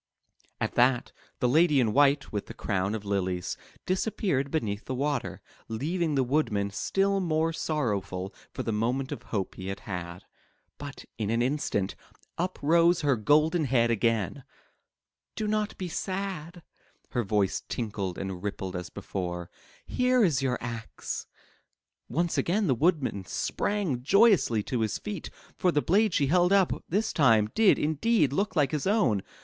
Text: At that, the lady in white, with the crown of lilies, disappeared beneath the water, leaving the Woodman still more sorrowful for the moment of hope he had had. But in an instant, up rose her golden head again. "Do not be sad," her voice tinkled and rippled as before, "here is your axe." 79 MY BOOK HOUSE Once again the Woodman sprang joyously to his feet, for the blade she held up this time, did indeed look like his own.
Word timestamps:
At 0.59 0.73
that, 0.73 1.11
the 1.39 1.47
lady 1.47 1.79
in 1.79 1.93
white, 1.93 2.31
with 2.31 2.47
the 2.47 2.55
crown 2.55 2.95
of 2.95 3.05
lilies, 3.05 3.55
disappeared 3.85 4.49
beneath 4.49 4.85
the 4.85 4.95
water, 4.95 5.41
leaving 5.67 6.15
the 6.15 6.23
Woodman 6.23 6.71
still 6.71 7.19
more 7.19 7.53
sorrowful 7.53 8.33
for 8.51 8.63
the 8.63 8.71
moment 8.71 9.11
of 9.11 9.21
hope 9.21 9.53
he 9.53 9.67
had 9.67 9.81
had. 9.81 10.23
But 10.79 11.05
in 11.19 11.29
an 11.29 11.43
instant, 11.43 11.93
up 12.35 12.57
rose 12.63 13.01
her 13.01 13.15
golden 13.15 13.65
head 13.65 13.91
again. 13.91 14.43
"Do 15.35 15.47
not 15.47 15.77
be 15.77 15.87
sad," 15.87 16.63
her 17.09 17.21
voice 17.23 17.61
tinkled 17.69 18.17
and 18.17 18.41
rippled 18.41 18.75
as 18.75 18.89
before, 18.89 19.51
"here 19.85 20.23
is 20.23 20.41
your 20.41 20.57
axe." 20.59 21.27
79 22.09 22.09
MY 22.09 22.09
BOOK 22.09 22.15
HOUSE 22.17 22.23
Once 22.25 22.37
again 22.39 22.65
the 22.65 22.73
Woodman 22.73 23.25
sprang 23.25 24.01
joyously 24.01 24.63
to 24.63 24.79
his 24.81 24.97
feet, 24.97 25.29
for 25.55 25.71
the 25.71 25.79
blade 25.83 26.11
she 26.15 26.25
held 26.25 26.51
up 26.51 26.83
this 26.89 27.13
time, 27.13 27.51
did 27.53 27.77
indeed 27.77 28.33
look 28.33 28.55
like 28.55 28.71
his 28.71 28.87
own. 28.87 29.21